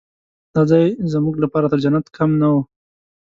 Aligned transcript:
دا 0.55 0.61
ځای 0.71 0.85
زموږ 1.13 1.35
لپاره 1.43 1.69
تر 1.71 1.79
جنت 1.83 2.05
کم 2.17 2.29
نه 2.41 2.47
و. 2.53 2.55